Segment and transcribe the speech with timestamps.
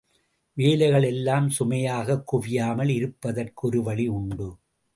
[0.53, 4.57] வேலைகள் எல்லாம் சுமையாகக் குவியாமல் இருப்பதற்கு ஒரு வழி உண்டு.